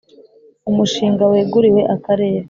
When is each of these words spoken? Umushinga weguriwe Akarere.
Umushinga 0.69 1.23
weguriwe 1.31 1.81
Akarere. 1.95 2.39